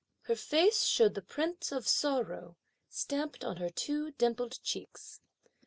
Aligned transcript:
Her 0.21 0.35
face 0.35 0.81
showed 0.83 1.13
the 1.13 1.21
prints 1.21 1.71
of 1.71 1.87
sorrow 1.87 2.57
stamped 2.89 3.43
on 3.43 3.57
her 3.57 3.69
two 3.69 4.13
dimpled 4.13 4.57
cheeks. 4.63 5.21